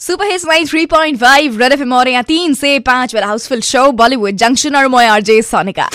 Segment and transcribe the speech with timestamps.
[0.00, 4.76] Super hits 93.5 red FM और यहाँ तीन से पांच वाला हाउसफुल शो बॉलीवुड जंक्शन
[4.76, 5.88] और मैं RJ Sonika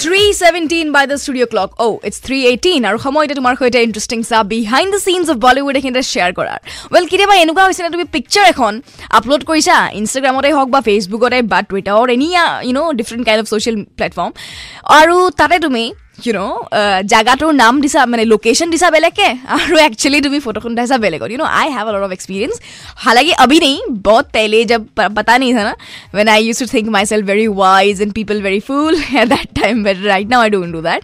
[0.00, 1.72] 317 by the studio clock.
[1.78, 5.74] Oh, it's 318 আৰু সময় এতিয়া তোমাৰ সৈতে ইণ্টাৰেষ্টিং চা behind the scenes of Bollywood
[5.78, 6.58] এইখিনিতে শ্বেয়াৰ কৰাৰ
[6.92, 8.72] ৱেল কেতিয়াবা এনেকুৱা হৈছে নে তুমি পিকচাৰ এখন
[9.18, 12.28] আপলোড কৰিছা ইনষ্টাগ্ৰামতে হওক বা ফেচবুকতে বা টুইটাৰত any
[12.66, 14.30] you know' different kind of social platform
[14.98, 15.84] আৰু তাতে তুমি
[16.26, 16.56] ইউ ন'
[17.12, 21.50] জাগাটোৰ নাম দিছা মানে লোকেশ্যন দিছা বেলেগকে আৰু একচুৱেলি তুমি ফটোখন উঠাইছা বেলেগত you know'
[21.60, 22.54] I have a lot of experience
[23.04, 24.80] हालांकि अभी नहीं बहुत पहले जब
[25.18, 25.74] पता नहीं था ना
[26.16, 29.78] when I used to think myself very wise and people very fool at that time
[29.86, 31.00] but right now I don't do that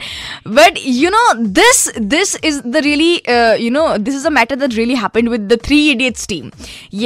[0.59, 1.27] but you know
[1.61, 1.79] this
[2.15, 5.49] this is the really uh, you know this is a matter that really happened with
[5.49, 6.53] the Three Idiots team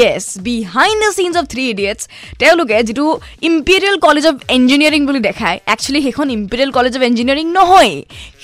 [0.00, 2.04] yes behind the scenes of Three Idiots
[2.40, 3.06] তেওঁলোকে যিটো
[3.48, 7.93] Imperial College of Engineering বুলি দেখায় actually সেইখন imperial College of engineering নহয়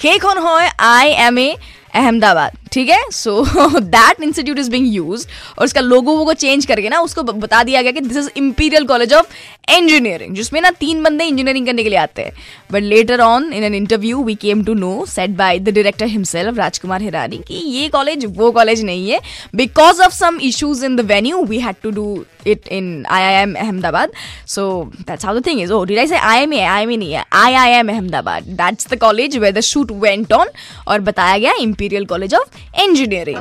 [0.02, 1.48] সেইখন হয় I M A
[1.94, 3.42] Ahmedabad ठीक है so
[3.80, 5.26] that institute is being use
[5.58, 8.86] और उसका लोगो वो चेंज करके ना उसको बता दिया गया कि this is Imperial
[8.88, 9.34] College of
[9.72, 12.34] Engineering जिसमें ना तीन बंदे इंजीनियरिंग करने के लिए आते हैं
[12.72, 16.58] but later on in an interview we came to know set by the director himself
[16.58, 19.20] Rajkumar Hirani कि ये कॉलेज वो कॉलेज नहीं है
[19.56, 24.12] because of some issues in the venue we had to do it in IIM Ahmedabad.
[24.46, 25.72] So that's how the thing is.
[25.72, 26.54] Oh, did I say IIM?
[26.54, 28.46] IIM नहीं है IIM Ahmedabad.
[28.58, 30.48] That's the college where the shoot went on
[30.88, 33.40] और बताया गया Imperial college of Engineering.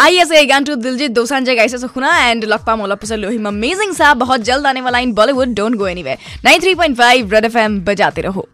[0.00, 3.92] आइए से गान to Diljit Dosanjh गाइसे से सुना एंड लकपा मोला पिसल लोहिम अमेजिंग
[3.94, 8.48] सा, बहुत जल्द आने वाला in Bollywood don't go anywhere 93.5 red FM बजाते रहो